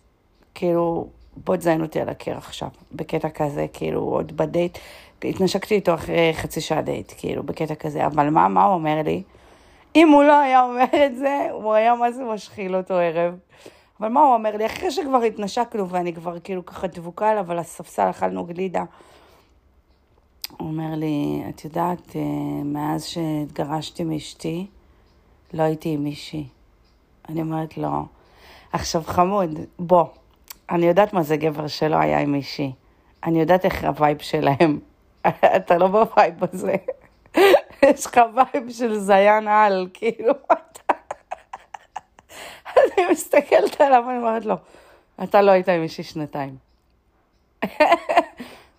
כאילו, 0.55 1.07
בוא 1.37 1.57
תזיין 1.57 1.83
אותי 1.83 2.01
על 2.01 2.09
הקיר 2.09 2.37
עכשיו, 2.37 2.69
בקטע 2.93 3.29
כזה, 3.29 3.67
כאילו, 3.73 4.01
עוד 4.01 4.37
בדייט, 4.37 4.79
התנשקתי 5.25 5.75
איתו 5.75 5.95
אחרי 5.95 6.31
חצי 6.35 6.61
שעה 6.61 6.83
דייט, 6.83 7.13
כאילו, 7.17 7.43
בקטע 7.43 7.75
כזה, 7.75 8.07
אבל 8.07 8.31
מה, 8.31 8.49
מה 8.49 8.65
הוא 8.65 8.75
אומר 8.75 9.03
לי? 9.05 9.23
אם 9.97 10.09
הוא 10.09 10.23
לא 10.23 10.39
היה 10.39 10.63
אומר 10.63 11.07
את 11.07 11.17
זה, 11.17 11.49
הוא 11.53 11.75
היה 11.75 11.95
מה 11.95 12.13
זה 12.13 12.25
משחיל 12.25 12.77
אותו 12.77 12.95
ערב. 12.95 13.35
אבל 14.01 14.09
מה 14.09 14.21
הוא 14.21 14.35
אומר 14.35 14.57
לי? 14.57 14.67
אחרי 14.67 14.91
שכבר 14.91 15.23
התנשקנו 15.23 15.89
ואני 15.89 16.15
כבר 16.15 16.39
כאילו 16.39 16.67
ככה 16.67 16.87
דבוקה 16.87 17.31
עליו 17.31 17.53
על 17.53 17.59
הספסל, 17.59 18.11
אכלנו 18.11 18.45
גלידה. 18.45 18.85
הוא 20.59 20.69
אומר 20.69 20.95
לי, 20.95 21.43
את 21.49 21.65
יודעת, 21.65 22.17
אה, 22.17 22.21
מאז 22.65 23.05
שהתגרשתי 23.05 24.05
מאשתי, 24.05 24.67
לא 25.55 25.63
הייתי 25.63 25.89
עם 25.89 26.05
מישהי. 26.05 26.47
אני 27.29 27.41
אומרת 27.41 27.79
לו, 27.79 28.07
עכשיו 28.75 29.03
חמוד, 29.07 29.59
בוא, 29.79 30.05
אני 30.71 30.87
יודעת 30.87 31.13
מה 31.13 31.23
זה 31.23 31.37
גבר 31.37 31.67
שלא 31.67 31.97
היה 31.97 32.19
עם 32.19 32.33
מישהי. 32.33 32.73
אני 33.25 33.41
יודעת 33.41 33.65
איך 33.65 33.85
ה 33.85 33.91
vibe 33.91 34.19
שלהם. 34.19 34.79
אתה 35.57 35.79
לא 35.79 35.87
ב 35.87 35.96
vibe 35.96 36.35
הזה. 36.45 36.75
יש 37.83 38.07
לך 38.07 38.21
vibe 38.35 38.71
של 38.71 38.99
זיין 38.99 39.49
על, 39.49 39.89
כאילו, 39.95 40.33
אתה... 40.53 40.95
אני 42.77 43.07
מסתכלת 43.11 43.81
עליו 43.81 44.05
ואני 44.07 44.19
אומרת 44.19 44.47
לו, 44.47 44.55
אתה 45.23 45.43
לא 45.43 45.51
היית 45.51 45.69
עם 45.69 45.81
מישהי 45.81 46.05
שנתיים. 46.05 46.57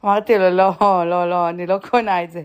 אמרתי 0.05 0.37
לו, 0.37 0.49
לא, 0.49 0.71
לא, 1.05 1.29
לא, 1.29 1.49
אני 1.49 1.67
לא 1.67 1.77
קונה 1.89 2.23
את 2.23 2.31
זה. 2.31 2.43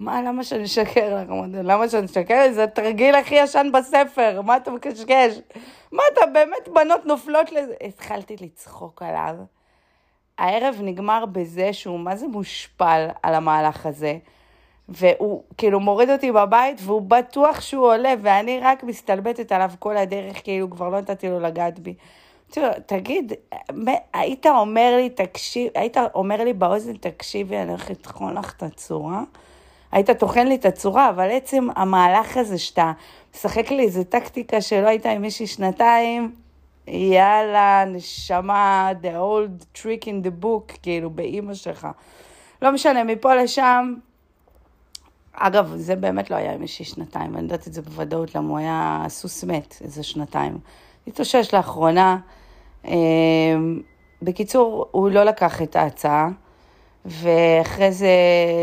מה, 0.00 0.22
למה 0.22 0.44
שאני 0.44 0.64
אשקר 0.64 1.22
לך? 1.22 1.28
למה 1.64 1.88
שאני 1.88 2.06
אשקר? 2.06 2.52
זה 2.52 2.64
התרגיל 2.64 3.14
הכי 3.14 3.34
ישן 3.34 3.66
בספר, 3.72 4.40
מה 4.42 4.56
אתה 4.56 4.70
מקשקש? 4.70 5.40
מה 5.92 6.02
אתה, 6.12 6.26
באמת 6.32 6.68
בנות 6.74 7.06
נופלות 7.06 7.52
לזה? 7.52 7.74
התחלתי 7.80 8.36
לצחוק 8.40 9.02
עליו. 9.02 9.34
הערב 10.38 10.76
נגמר 10.82 11.26
בזה 11.26 11.72
שהוא 11.72 12.00
מה 12.00 12.16
זה 12.16 12.26
מושפל 12.26 13.08
על 13.22 13.34
המהלך 13.34 13.86
הזה. 13.86 14.18
והוא 14.88 15.42
כאילו 15.58 15.80
מוריד 15.80 16.10
אותי 16.10 16.32
בבית, 16.32 16.78
והוא 16.80 17.02
בטוח 17.02 17.60
שהוא 17.60 17.86
עולה, 17.86 18.14
ואני 18.22 18.60
רק 18.62 18.82
מסתלבטת 18.82 19.52
עליו 19.52 19.70
כל 19.78 19.96
הדרך, 19.96 20.44
כאילו 20.44 20.70
כבר 20.70 20.88
לא 20.88 21.00
נתתי 21.00 21.28
לו 21.28 21.40
לגעת 21.40 21.78
בי. 21.78 21.94
תגיד, 22.86 23.32
היית 24.12 24.46
אומר 24.46 24.96
לי, 24.96 25.10
תקשיב, 25.10 25.72
היית 25.74 25.96
אומר 26.14 26.44
לי 26.44 26.52
באוזן, 26.52 26.96
תקשיבי, 26.96 27.56
אני 27.56 27.70
הולכת 27.70 27.90
לטחון 27.90 28.34
לך 28.34 28.54
את 28.56 28.62
הצורה? 28.62 29.22
היית 29.92 30.10
טוחן 30.10 30.46
לי 30.46 30.54
את 30.54 30.66
הצורה, 30.66 31.10
אבל 31.10 31.30
עצם 31.30 31.66
המהלך 31.76 32.36
הזה 32.36 32.58
שאתה 32.58 32.92
משחק 33.34 33.70
לי 33.70 33.82
איזה 33.82 34.04
טקטיקה 34.04 34.60
שלא 34.60 34.88
הייתה 34.88 35.10
עם 35.10 35.22
מישהי 35.22 35.46
שנתיים, 35.46 36.34
יאללה, 36.86 37.84
נשמה, 37.86 38.90
the 39.02 39.16
old 39.16 39.78
trick 39.78 40.04
in 40.04 40.26
the 40.26 40.44
book, 40.44 40.78
כאילו, 40.82 41.10
באימא 41.10 41.54
שלך. 41.54 41.88
לא 42.62 42.72
משנה, 42.72 43.04
מפה 43.04 43.34
לשם, 43.34 43.94
אגב, 45.32 45.72
זה 45.76 45.96
באמת 45.96 46.30
לא 46.30 46.36
היה 46.36 46.54
עם 46.54 46.62
אישי 46.62 46.84
שנתיים, 46.84 47.34
אני 47.34 47.42
יודעת 47.42 47.66
את 47.66 47.72
זה 47.72 47.82
בוודאות, 47.82 48.34
למה 48.34 48.48
הוא 48.48 48.58
היה 48.58 49.04
סוס 49.08 49.44
מת 49.44 49.76
איזה 49.84 50.02
שנתיים. 50.02 50.58
התאושש 51.06 51.54
לאחרונה. 51.54 52.18
אמ, 52.84 53.80
בקיצור, 54.22 54.86
הוא 54.90 55.10
לא 55.10 55.24
לקח 55.24 55.62
את 55.62 55.76
ההצעה, 55.76 56.28
ואחרי 57.04 57.92
זה, 57.92 58.14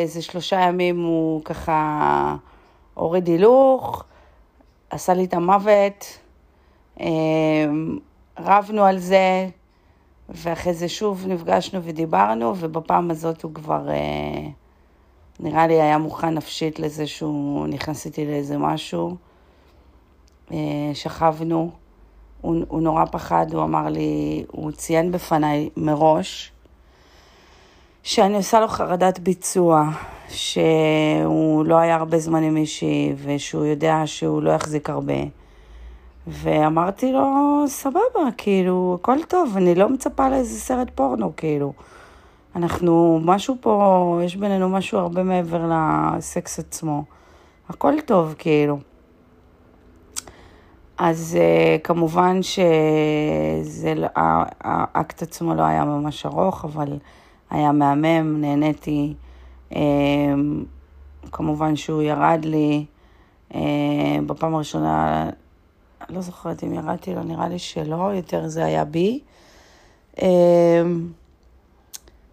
איזה 0.01 0.21
שלושה 0.21 0.59
ימים 0.59 1.03
הוא 1.03 1.43
ככה 1.43 2.35
הוריד 2.93 3.27
הילוך, 3.27 4.03
עשה 4.89 5.13
לי 5.13 5.25
את 5.25 5.33
המוות, 5.33 6.19
אמ, 6.99 7.99
רבנו 8.39 8.85
על 8.85 8.99
זה, 8.99 9.49
ואחרי 10.29 10.73
זה 10.73 10.89
שוב 10.89 11.27
נפגשנו 11.27 11.83
ודיברנו, 11.83 12.53
ובפעם 12.57 13.11
הזאת 13.11 13.43
הוא 13.43 13.53
כבר... 13.53 13.89
אה, 13.89 14.49
נראה 15.39 15.67
לי 15.67 15.81
היה 15.81 15.97
מוכן 15.97 16.29
נפשית 16.29 16.79
לזה 16.79 17.07
שהוא 17.07 17.67
נכנס 17.67 18.05
איתי 18.05 18.25
לאיזה 18.25 18.57
משהו. 18.57 19.15
אה, 20.51 20.91
שכבנו, 20.93 21.71
הוא, 22.41 22.55
הוא 22.67 22.81
נורא 22.81 23.05
פחד, 23.05 23.53
הוא 23.53 23.63
אמר 23.63 23.89
לי, 23.89 24.43
הוא 24.51 24.71
ציין 24.71 25.11
בפניי 25.11 25.69
מראש 25.77 26.51
שאני 28.09 28.37
עושה 28.37 28.59
לו 28.59 28.67
חרדת 28.67 29.19
ביצוע, 29.19 29.89
שהוא 30.29 31.65
לא 31.65 31.75
היה 31.75 31.95
הרבה 31.95 32.19
זמן 32.19 32.43
עם 32.43 32.53
מישהי 32.53 33.13
ושהוא 33.23 33.65
יודע 33.65 34.01
שהוא 34.05 34.41
לא 34.41 34.51
יחזיק 34.51 34.89
הרבה. 34.89 35.13
ואמרתי 36.27 37.11
לו, 37.11 37.63
סבבה, 37.67 38.31
כאילו, 38.37 38.97
הכל 38.99 39.17
טוב, 39.27 39.53
אני 39.57 39.75
לא 39.75 39.89
מצפה 39.89 40.29
לאיזה 40.29 40.59
סרט 40.59 40.87
פורנו, 40.95 41.33
כאילו. 41.37 41.73
אנחנו, 42.55 43.19
משהו 43.23 43.55
פה, 43.61 44.19
יש 44.23 44.35
בינינו 44.35 44.69
משהו 44.69 44.99
הרבה 44.99 45.23
מעבר 45.23 45.71
לסקס 45.71 46.59
עצמו. 46.59 47.03
הכל 47.69 47.93
טוב, 48.05 48.35
כאילו. 48.37 48.79
אז 50.97 51.37
uh, 51.37 51.41
כמובן 51.83 52.39
שהאקט 54.03 55.21
עצמו 55.21 55.55
לא 55.55 55.63
היה 55.63 55.85
ממש 55.85 56.25
ארוך, 56.25 56.65
אבל 56.65 56.97
היה 57.49 57.71
מהמם, 57.71 58.41
נהניתי. 58.41 59.13
Uh, 59.71 59.75
כמובן 61.31 61.75
שהוא 61.75 62.01
ירד 62.01 62.39
לי 62.43 62.85
uh, 63.51 63.55
בפעם 64.25 64.55
הראשונה, 64.55 65.29
לא 66.09 66.21
זוכרת 66.21 66.63
אם 66.63 66.73
ירדתי 66.73 67.15
לו, 67.15 67.23
נראה 67.23 67.47
לי 67.47 67.59
שלא, 67.59 68.11
יותר 68.15 68.47
זה 68.47 68.65
היה 68.65 68.85
בי. 68.85 69.19
Uh, 70.15 70.21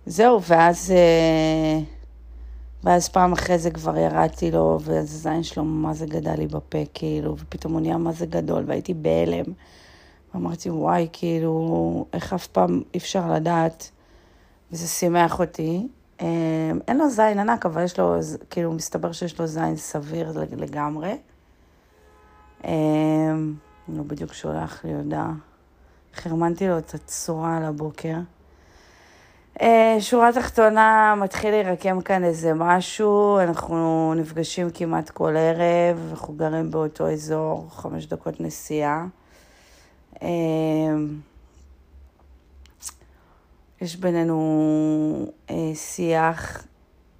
זהו, 0.07 0.43
ואז, 0.43 0.91
אה, 0.91 1.81
ואז 2.85 3.09
פעם 3.09 3.33
אחרי 3.33 3.59
זה 3.59 3.71
כבר 3.71 3.97
ירדתי 3.97 4.51
לו, 4.51 4.79
והזין 4.83 5.43
שלו 5.43 5.65
מה 5.65 5.95
זה 5.95 6.07
גדל 6.07 6.35
לי 6.35 6.47
בפה, 6.47 6.79
כאילו, 6.95 7.37
ופתאום 7.39 7.73
הוא 7.73 7.81
נהיה 7.81 7.97
מה 7.97 8.13
זה 8.13 8.27
גדול, 8.27 8.65
והייתי 8.67 8.95
בהלם. 8.95 9.45
ואמרתי, 10.35 10.71
וואי, 10.71 11.09
כאילו, 11.13 12.05
איך 12.13 12.33
אף 12.33 12.47
פעם 12.47 12.83
אי 12.95 12.99
אפשר 12.99 13.33
לדעת, 13.33 13.91
וזה 14.73 14.87
שימח 14.87 15.41
אותי. 15.41 15.89
אה, 16.21 16.27
אין 16.89 16.99
לו 16.99 17.11
זין 17.11 17.39
ענק, 17.39 17.67
אבל 17.67 17.85
יש 17.85 17.99
לו, 17.99 18.17
כאילו, 18.51 18.73
מסתבר 18.73 19.13
שיש 19.13 19.41
לו 19.41 19.47
זין 19.47 19.77
סביר 19.77 20.33
לגמרי. 20.57 21.19
אה, 22.65 22.71
הוא 23.87 24.07
בדיוק 24.07 24.33
שולח 24.33 24.85
לי 24.85 24.95
הודעה. 24.95 25.33
חרמנתי 26.15 26.69
לו 26.69 26.79
את 26.79 26.95
הצורה 26.95 27.57
על 27.57 27.65
הבוקר. 27.65 28.17
אה, 29.61 29.97
שורה 30.01 30.33
תחתונה, 30.33 31.15
מתחיל 31.19 31.51
להירקם 31.51 32.01
כאן 32.01 32.25
איזה 32.25 32.55
משהו, 32.55 33.39
אנחנו 33.39 34.15
נפגשים 34.17 34.71
כמעט 34.71 35.11
כל 35.11 35.37
ערב, 35.37 36.09
אנחנו 36.11 36.35
גרים 36.35 36.71
באותו 36.71 37.11
אזור, 37.11 37.67
חמש 37.71 38.07
דקות 38.07 38.41
נסיעה. 38.41 39.07
אה, 43.85 43.87
יש 43.87 43.97
בינינו 43.97 45.33
אה, 45.51 45.75
שיח, 45.75 46.67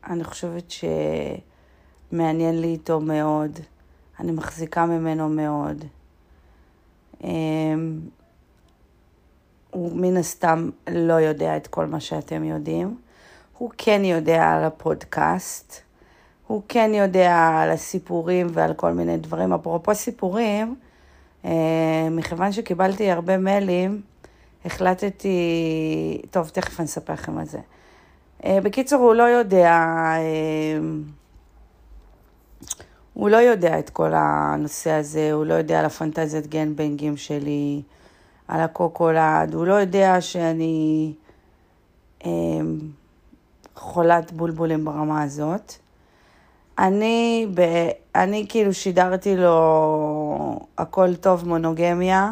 אני 0.07 0.25
חושבת 0.25 0.73
שמעניין 2.13 2.61
לי 2.61 2.67
איתו 2.67 3.01
מאוד, 3.01 3.59
אני 4.21 4.33
מחזיקה 4.33 4.87
ממנו 4.87 5.29
מאוד. 5.29 5.85
הוא 9.71 9.97
מן 9.97 10.17
הסתם 10.17 10.71
לא 10.91 11.15
יודע 11.15 11.57
את 11.57 11.67
כל 11.67 11.87
מה 11.87 12.01
שאתם 12.01 12.45
יודעים. 12.45 12.97
הוא 13.59 13.71
כן 13.79 14.05
יודע 14.05 14.51
על 14.51 14.65
הפודקאסט, 14.65 15.81
הוא 16.47 16.63
כן 16.69 16.91
יודע 16.95 17.37
על 17.37 17.71
הסיפורים 17.71 18.47
ועל 18.51 18.75
כל 18.75 18.93
מיני 18.93 19.17
דברים. 19.17 19.53
אפרופו 19.53 19.95
סיפורים, 19.95 20.75
אה, 21.45 22.09
מכיוון 22.11 22.53
שקיבלתי 22.53 23.11
הרבה 23.11 23.39
מיילים, 23.39 24.03
החלטתי, 24.65 25.39
טוב, 26.31 26.49
תכף 26.49 26.81
אני 26.81 26.87
אספר 26.87 27.13
לכם 27.13 27.39
על 27.39 27.47
זה. 27.47 27.61
אה, 28.45 28.59
בקיצור, 28.63 29.03
הוא 29.03 29.15
לא 29.15 29.23
יודע, 29.23 29.71
אה, 29.71 30.79
הוא 33.15 33.29
לא 33.29 33.37
יודע 33.37 33.79
את 33.79 33.91
כל 33.91 34.13
הנושא 34.15 34.91
הזה, 34.91 35.33
הוא 35.33 35.45
לא 35.45 35.55
יודע 35.55 35.79
על 35.79 35.85
הפנטזיית 35.85 36.47
גנבנגים 36.47 37.17
שלי. 37.17 37.83
על 38.49 38.61
הקוקולד, 38.61 39.55
הוא 39.55 39.67
לא 39.67 39.75
יודע 39.75 40.21
שאני 40.21 41.13
אה, 42.27 42.31
חולת 43.75 44.33
בולבולים 44.33 44.85
ברמה 44.85 45.23
הזאת. 45.23 45.73
אני, 46.79 47.47
ב, 47.55 47.61
אני 48.15 48.47
כאילו 48.49 48.75
שידרתי 48.75 49.37
לו 49.37 50.59
הכל 50.79 51.17
טוב 51.17 51.49
מונוגמיה, 51.49 52.31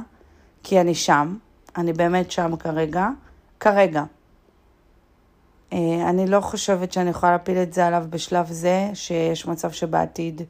כי 0.62 0.80
אני 0.80 0.94
שם, 0.94 1.36
אני 1.76 1.92
באמת 1.92 2.30
שם 2.30 2.56
כרגע, 2.56 3.08
כרגע. 3.60 4.04
אה, 5.72 6.10
אני 6.10 6.26
לא 6.26 6.40
חושבת 6.40 6.92
שאני 6.92 7.10
יכולה 7.10 7.32
להפיל 7.32 7.58
את 7.58 7.72
זה 7.72 7.86
עליו 7.86 8.04
בשלב 8.10 8.46
זה, 8.52 8.90
שיש 8.94 9.46
מצב 9.46 9.70
שבעתיד... 9.70 10.42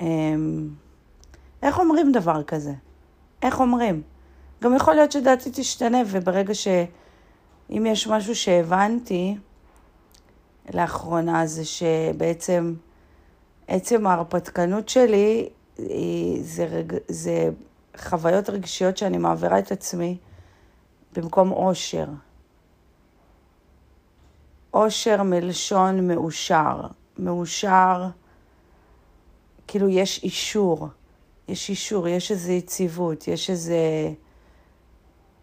אה, 0.00 0.06
איך 1.62 1.78
אומרים 1.78 2.12
דבר 2.12 2.42
כזה? 2.42 2.72
איך 3.42 3.60
אומרים? 3.60 4.02
גם 4.62 4.76
יכול 4.76 4.94
להיות 4.94 5.12
שדעתי 5.12 5.50
תשתנה, 5.52 5.98
וברגע 6.06 6.54
ש... 6.54 6.68
אם 7.70 7.86
יש 7.86 8.06
משהו 8.06 8.34
שהבנתי 8.36 9.36
לאחרונה, 10.74 11.46
זה 11.46 11.64
שבעצם 11.64 12.74
עצם 13.68 14.06
ההרפתקנות 14.06 14.88
שלי 14.88 15.48
זה, 16.40 16.64
רג... 16.64 16.96
זה 17.08 17.50
חוויות 18.00 18.50
רגשיות 18.50 18.96
שאני 18.96 19.18
מעבירה 19.18 19.58
את 19.58 19.72
עצמי 19.72 20.18
במקום 21.16 21.52
אושר. 21.52 22.06
אושר 24.74 25.22
מלשון 25.22 26.08
מאושר. 26.08 26.80
מאושר, 27.18 28.06
כאילו 29.66 29.88
יש 29.88 30.24
אישור. 30.24 30.88
יש 31.48 31.68
אישור, 31.68 32.08
יש 32.08 32.30
איזו 32.30 32.52
יציבות, 32.52 33.28
יש 33.28 33.50
איזה... 33.50 33.76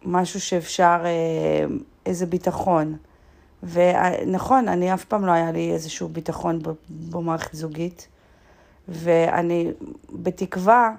משהו 0.04 0.40
שאפשר, 0.40 1.02
אה, 1.04 1.64
איזה 2.06 2.26
ביטחון. 2.26 2.96
ונכון, 3.62 4.68
אני 4.68 4.94
אף 4.94 5.04
פעם 5.04 5.26
לא 5.26 5.32
היה 5.32 5.52
לי 5.52 5.72
איזשהו 5.72 6.08
ביטחון 6.08 6.58
במערכת 7.10 7.54
זוגית, 7.54 8.08
ואני 8.88 9.72
בתקווה 10.12 10.94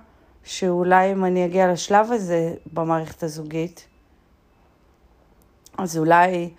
שאולי 0.46 1.12
אם 1.12 1.26
אני 1.26 1.46
אגיע 1.46 1.72
לשלב 1.72 2.12
הזה 2.12 2.54
במערכת 2.74 3.24
הזוגית, 3.24 3.88
אז 5.78 5.98
אולי 5.98 6.50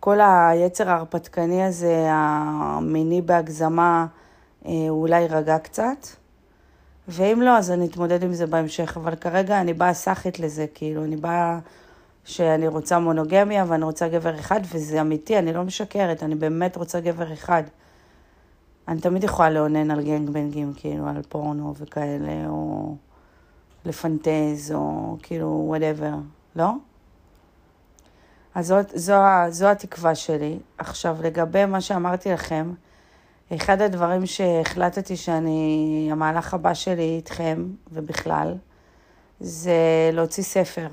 כל 0.00 0.18
היצר 0.20 0.90
ההרפתקני 0.90 1.64
הזה, 1.64 2.06
המיני 2.10 3.22
בהגזמה, 3.22 4.06
אה, 4.66 4.72
אולי 4.88 5.20
יירגע 5.20 5.58
קצת. 5.58 6.06
ואם 7.08 7.42
לא, 7.42 7.58
אז 7.58 7.70
אני 7.70 7.86
אתמודד 7.86 8.22
עם 8.22 8.32
זה 8.32 8.46
בהמשך. 8.46 8.96
אבל 8.96 9.14
כרגע 9.14 9.60
אני 9.60 9.74
באה 9.74 9.94
סאחית 9.94 10.40
לזה, 10.40 10.66
כאילו, 10.74 11.04
אני 11.04 11.16
באה 11.16 11.58
שאני 12.24 12.68
רוצה 12.68 12.98
מונוגמיה 12.98 13.64
ואני 13.68 13.84
רוצה 13.84 14.08
גבר 14.08 14.38
אחד, 14.38 14.60
וזה 14.72 15.00
אמיתי, 15.00 15.38
אני 15.38 15.52
לא 15.52 15.62
משקרת, 15.62 16.22
אני 16.22 16.34
באמת 16.34 16.76
רוצה 16.76 17.00
גבר 17.00 17.32
אחד. 17.32 17.62
אני 18.88 19.00
תמיד 19.00 19.24
יכולה 19.24 19.50
לאונן 19.50 19.90
על 19.90 20.02
גנגבנגים, 20.02 20.72
כאילו, 20.76 21.08
על 21.08 21.22
פורנו 21.28 21.74
וכאלה, 21.78 22.48
או 22.48 22.94
לפנטז, 23.84 24.72
או 24.74 25.16
כאילו, 25.22 25.64
וואטאבר, 25.66 26.14
לא? 26.56 26.70
אז 28.54 28.66
זאת, 28.66 28.86
זו, 28.94 29.14
זו 29.48 29.66
התקווה 29.66 30.14
שלי. 30.14 30.58
עכשיו, 30.78 31.16
לגבי 31.22 31.64
מה 31.64 31.80
שאמרתי 31.80 32.32
לכם, 32.32 32.72
אחד 33.54 33.82
הדברים 33.82 34.26
שהחלטתי 34.26 35.16
שאני, 35.16 36.08
המהלך 36.12 36.54
הבא 36.54 36.74
שלי 36.74 37.16
איתכם, 37.16 37.66
ובכלל, 37.92 38.54
זה 39.40 40.10
להוציא 40.12 40.42
ספר. 40.42 40.88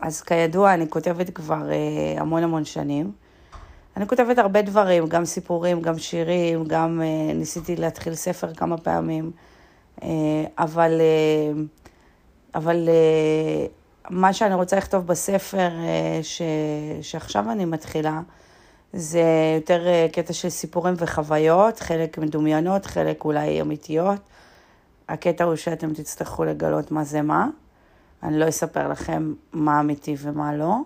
אז 0.00 0.20
כידוע, 0.20 0.74
אני 0.74 0.90
כותבת 0.90 1.30
כבר 1.30 1.70
אה, 1.70 2.20
המון 2.20 2.42
המון 2.42 2.64
שנים. 2.64 3.12
אני 3.96 4.06
כותבת 4.06 4.38
הרבה 4.38 4.62
דברים, 4.62 5.06
גם 5.06 5.24
סיפורים, 5.24 5.80
גם 5.80 5.98
שירים, 5.98 6.64
גם 6.64 7.02
אה, 7.02 7.34
ניסיתי 7.34 7.76
להתחיל 7.76 8.14
ספר 8.14 8.54
כמה 8.54 8.78
פעמים, 8.78 9.30
אבל, 10.58 11.00
אה, 11.00 11.62
אבל 12.54 12.88
אה, 12.88 13.66
מה 14.10 14.32
שאני 14.32 14.54
רוצה 14.54 14.76
לכתוב 14.76 15.06
בספר 15.06 15.68
אה, 15.70 16.20
ש, 16.22 16.42
שעכשיו 17.02 17.50
אני 17.50 17.64
מתחילה, 17.64 18.20
זה 18.92 19.22
יותר 19.56 19.86
אה, 19.86 20.06
קטע 20.12 20.32
של 20.32 20.48
סיפורים 20.48 20.94
וחוויות, 20.98 21.80
חלק 21.80 22.18
מדומיינות, 22.18 22.86
חלק 22.86 23.24
אולי 23.24 23.60
אמיתיות. 23.60 24.20
הקטע 25.08 25.44
הוא 25.44 25.56
שאתם 25.56 25.94
תצטרכו 25.94 26.44
לגלות 26.44 26.90
מה 26.90 27.04
זה 27.04 27.22
מה. 27.22 27.48
אני 28.22 28.38
לא 28.38 28.48
אספר 28.48 28.88
לכם 28.88 29.34
מה 29.52 29.80
אמיתי 29.80 30.16
ומה 30.18 30.52
לא. 30.56 30.76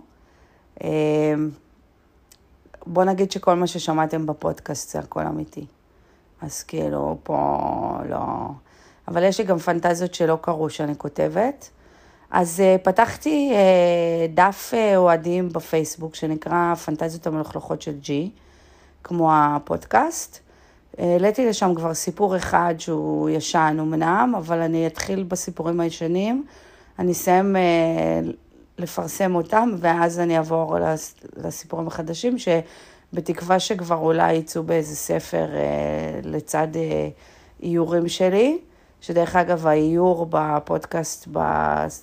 בוא 2.86 3.04
נגיד 3.04 3.32
שכל 3.32 3.54
מה 3.54 3.66
ששמעתם 3.66 4.26
בפודקאסט 4.26 4.90
זה 4.90 4.98
הכל 4.98 5.26
אמיתי. 5.26 5.66
אז 6.42 6.62
כאילו, 6.62 7.18
פה 7.22 7.58
לא... 8.08 8.50
אבל 9.08 9.22
יש 9.22 9.38
לי 9.38 9.44
גם 9.44 9.58
פנטזיות 9.58 10.14
שלא 10.14 10.38
קרו 10.40 10.70
שאני 10.70 10.94
כותבת. 10.98 11.70
אז 12.30 12.62
uh, 12.62 12.84
פתחתי 12.84 13.52
uh, 13.52 14.34
דף 14.34 14.74
uh, 14.74 14.96
אוהדים 14.96 15.48
בפייסבוק 15.48 16.14
שנקרא 16.14 16.74
פנטזיות 16.74 17.26
המלוכלכות 17.26 17.82
של 17.82 17.98
ג'י, 18.00 18.30
כמו 19.04 19.30
הפודקאסט. 19.32 20.38
העליתי 20.98 21.46
לשם 21.46 21.74
כבר 21.74 21.94
סיפור 21.94 22.36
אחד 22.36 22.74
שהוא 22.78 23.30
ישן 23.30 23.76
אמנם, 23.80 24.32
אבל 24.38 24.58
אני 24.58 24.86
אתחיל 24.86 25.22
בסיפורים 25.22 25.80
הישנים. 25.80 26.46
אני 26.98 27.12
אסיים 27.12 27.56
אה, 27.56 28.20
לפרסם 28.78 29.34
אותם, 29.34 29.74
ואז 29.78 30.20
אני 30.20 30.36
אעבור 30.36 30.76
לסיפורים 31.36 31.86
החדשים, 31.86 32.36
שבתקווה 32.38 33.60
שכבר 33.60 33.96
אולי 33.96 34.32
יצאו 34.32 34.62
באיזה 34.62 34.96
ספר 34.96 35.46
אה, 35.54 36.20
לצד 36.22 36.68
אה, 36.76 37.08
איורים 37.62 38.08
שלי, 38.08 38.58
שדרך 39.00 39.36
אגב, 39.36 39.66
האיור 39.66 40.26
בפודקאסט, 40.30 41.28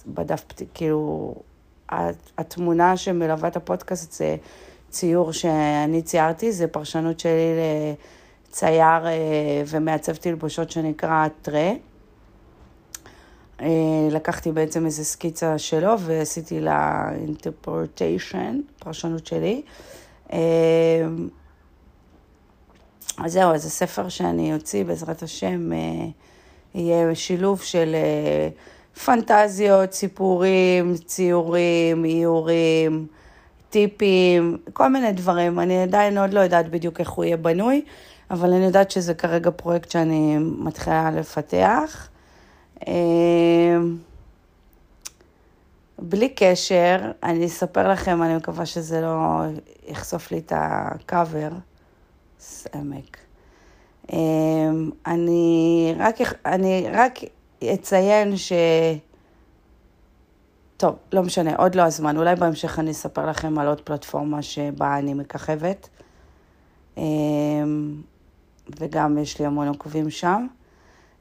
בדף, 0.08 0.46
כאילו, 0.74 1.36
התמונה 2.38 2.98
שמלווה 2.98 3.50
את 3.50 3.56
הפודקאסט 3.56 4.12
זה 4.12 4.36
ציור 4.90 5.34
שאני 5.34 6.02
ציירתי, 6.02 6.52
זה 6.52 6.68
פרשנות 6.68 7.20
שלי 7.20 7.54
לצייר 8.50 9.08
אה, 9.08 9.12
ומעצב 9.68 10.16
תלבושות 10.16 10.72
שנקרא 10.72 11.28
טרה. 11.42 11.72
אה, 13.62 13.68
לקחתי 14.12 14.52
בעצם 14.52 14.86
איזה 14.86 15.04
סקיצה 15.04 15.58
שלו 15.58 16.00
ועשיתי 16.00 16.62
לה 16.62 17.10
אינטרפורטיישן, 17.16 18.60
פרשנות 18.80 19.26
שלי. 19.26 19.62
אה, 20.34 20.40
אז 23.18 23.34
זהו, 23.34 23.54
אז 23.54 23.66
הספר 23.66 24.10
שאני 24.10 24.54
אוציא, 24.54 24.86
בעזרת 24.86 25.24
השם, 25.24 25.70
יהיה 26.76 27.16
שילוב 27.16 27.62
של 27.62 27.96
פנטזיות, 29.06 29.94
סיפורים, 29.94 30.96
ציורים, 31.06 32.06
איורים, 32.06 33.08
טיפים, 33.70 34.58
כל 34.74 34.88
מיני 34.88 35.12
דברים. 35.12 35.60
אני 35.60 35.84
עדיין 35.84 36.18
עוד 36.18 36.34
לא 36.34 36.40
יודעת 36.40 36.70
בדיוק 36.70 37.00
איך 37.00 37.10
הוא 37.10 37.26
יהיה 37.26 37.38
בנוי, 37.38 37.82
אבל 38.32 38.54
אני 38.54 38.66
יודעת 38.66 38.92
שזה 38.92 39.14
כרגע 39.14 39.52
פרויקט 39.52 39.92
שאני 39.92 40.38
מתחילה 40.38 41.12
לפתח. 41.12 42.10
אמ, 42.88 43.98
בלי 46.00 46.30
קשר, 46.30 47.12
אני 47.24 47.46
אספר 47.46 47.92
לכם, 47.92 48.24
אני 48.24 48.36
מקווה 48.36 48.66
שזה 48.66 49.02
לא 49.02 49.42
יחשוף 49.88 50.32
לי 50.32 50.38
את 50.38 50.54
הקאבר. 50.56 51.50
סעמק. 52.40 53.25
אמ, 54.14 54.90
אני 55.08 55.94
רק, 55.98 56.16
אני 56.46 56.88
רק 56.94 57.20
אציין 57.74 58.38
ש... 58.38 58.54
טוב, 60.78 60.96
לא 61.12 61.24
משנה, 61.24 61.56
עוד 61.56 61.76
לא 61.76 61.82
הזמן. 61.82 62.18
אולי 62.18 62.36
בהמשך 62.36 62.80
אני 62.80 62.92
אספר 62.92 63.30
לכם 63.30 63.60
על 63.60 63.68
עוד 63.68 63.82
פלטפורמה 63.82 64.42
שבה 64.42 64.98
אני 64.98 65.14
מככבת. 65.14 65.90
אמ, 66.98 68.02
וגם 68.80 69.18
יש 69.18 69.40
לי 69.40 69.46
המון 69.46 69.68
עוקבים 69.68 70.10
שם. 70.10 70.48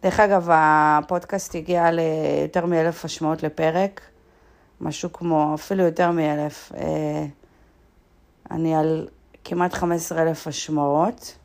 דרך 0.02 0.20
אגב, 0.20 0.48
הפודקאסט 0.52 1.54
הגיע 1.54 1.90
ליותר 1.90 2.66
מאלף 2.66 3.04
השמעות 3.04 3.42
לפרק, 3.42 4.00
משהו 4.80 5.12
כמו, 5.12 5.54
אפילו 5.54 5.84
יותר 5.84 6.10
מאלף. 6.10 6.72
אה, 6.76 7.26
אני 8.50 8.74
על 8.74 9.08
כמעט 9.44 9.72
15 9.72 10.22
אלף 10.22 10.46
השמעות, 10.46 11.38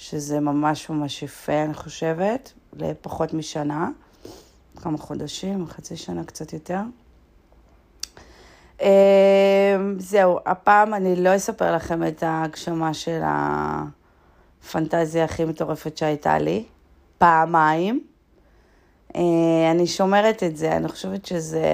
שזה 0.00 0.40
ממש 0.40 0.90
ממש 0.90 1.22
יפה, 1.22 1.62
אני 1.62 1.74
חושבת, 1.74 2.52
לפחות 2.76 3.34
משנה. 3.34 3.90
כמה 4.76 4.98
חודשים, 4.98 5.66
חצי 5.66 5.96
שנה 5.96 6.24
קצת 6.24 6.52
יותר. 6.52 6.80
אה, 8.82 9.76
זהו, 9.98 10.38
הפעם 10.46 10.94
אני 10.94 11.16
לא 11.16 11.36
אספר 11.36 11.74
לכם 11.76 12.06
את 12.06 12.22
ההגשמה 12.22 12.94
של 12.94 13.20
הפנטזיה 14.62 15.24
הכי 15.24 15.44
מטורפת 15.44 15.96
שהייתה 15.96 16.38
לי. 16.38 16.64
פעמיים. 17.18 18.04
אה, 19.16 19.70
אני 19.70 19.86
שומרת 19.86 20.42
את 20.42 20.56
זה, 20.56 20.76
אני 20.76 20.88
חושבת 20.88 21.26
שזה... 21.26 21.66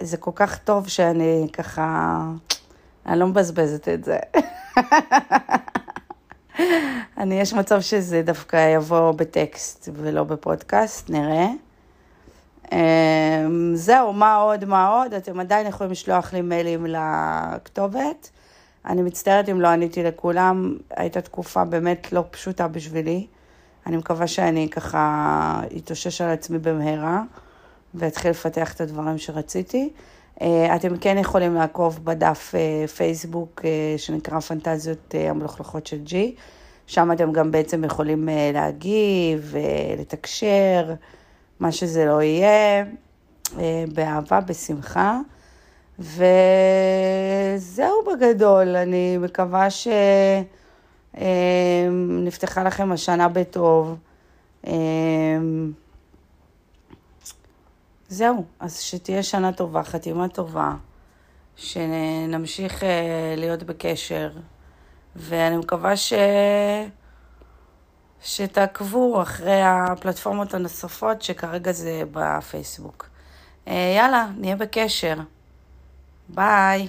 זה 0.00 0.16
כל 0.16 0.32
כך 0.34 0.58
טוב 0.58 0.88
שאני 0.88 1.46
ככה... 1.52 2.22
אני 3.06 3.18
לא 3.18 3.26
מבזבזת 3.26 3.88
את 3.88 4.04
זה. 4.04 4.18
אני, 7.18 7.40
יש 7.40 7.52
מצב 7.54 7.80
שזה 7.80 8.22
דווקא 8.22 8.74
יבוא 8.74 9.12
בטקסט 9.12 9.88
ולא 9.94 10.24
בפודקאסט, 10.24 11.10
נראה. 11.10 11.48
אמ, 12.72 13.70
זהו, 13.74 14.12
מה 14.12 14.34
עוד, 14.36 14.64
מה 14.64 14.88
עוד? 14.88 15.14
אתם 15.14 15.40
עדיין 15.40 15.66
יכולים 15.66 15.92
לשלוח 15.92 16.32
לי 16.32 16.40
מיילים 16.40 16.86
לכתובת. 16.86 18.30
אני 18.86 19.02
מצטערת 19.02 19.48
אם 19.48 19.60
לא 19.60 19.68
עניתי 19.68 20.02
לכולם, 20.02 20.76
הייתה 20.90 21.20
תקופה 21.20 21.64
באמת 21.64 22.12
לא 22.12 22.24
פשוטה 22.30 22.68
בשבילי. 22.68 23.26
אני 23.86 23.96
מקווה 23.96 24.26
שאני 24.26 24.68
ככה 24.70 25.60
אתאושש 25.76 26.20
על 26.20 26.30
עצמי 26.30 26.58
במהרה 26.58 27.22
ואתחיל 27.94 28.30
לפתח 28.30 28.74
את 28.74 28.80
הדברים 28.80 29.18
שרציתי. 29.18 29.90
אה, 30.42 30.76
אתם 30.76 30.96
כן 30.96 31.18
יכולים 31.18 31.54
לעקוב 31.54 32.04
בדף 32.04 32.52
אה, 32.54 32.86
פייסבוק 32.88 33.62
אה, 33.64 33.94
שנקרא 33.96 34.40
פנטזיות 34.40 35.14
המלוכלכות 35.28 35.86
של 35.86 35.98
ג'י. 36.04 36.34
שם 36.86 37.12
אתם 37.12 37.32
גם 37.32 37.50
בעצם 37.50 37.84
יכולים 37.84 38.28
להגיב, 38.52 39.54
לתקשר, 39.98 40.94
מה 41.60 41.72
שזה 41.72 42.04
לא 42.04 42.22
יהיה, 42.22 42.84
באהבה, 43.94 44.40
בשמחה. 44.40 45.18
וזהו 45.98 46.24
בגדול, 48.06 48.76
אני 48.76 49.18
מקווה 49.18 49.68
שנפתחה 51.14 52.62
לכם 52.62 52.92
השנה 52.92 53.28
בטוב. 53.28 53.96
זהו, 58.08 58.44
אז 58.60 58.80
שתהיה 58.80 59.22
שנה 59.22 59.52
טובה, 59.52 59.84
חתימה 59.84 60.28
טובה, 60.28 60.74
שנמשיך 61.56 62.84
אה, 62.84 63.34
להיות 63.36 63.62
בקשר, 63.62 64.30
ואני 65.16 65.56
מקווה 65.56 65.96
ש... 65.96 66.12
שתעקבו 68.20 69.22
אחרי 69.22 69.62
הפלטפורמות 69.62 70.54
הנוספות 70.54 71.22
שכרגע 71.22 71.72
זה 71.72 72.02
בפייסבוק. 72.12 73.08
אה, 73.68 73.94
יאללה, 73.96 74.26
נהיה 74.36 74.56
בקשר. 74.56 75.14
ביי. 76.28 76.88